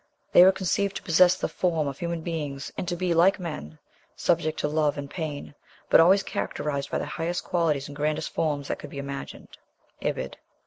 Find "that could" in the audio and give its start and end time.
8.67-8.89